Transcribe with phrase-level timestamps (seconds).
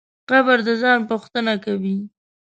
[0.29, 1.97] قبر د ځان پوښتنه کوي.